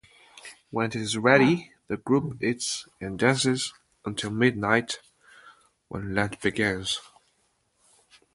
[0.71, 3.71] When it is ready, the group eats and dances
[4.03, 4.99] until midnight,
[5.89, 6.99] when Lent begins.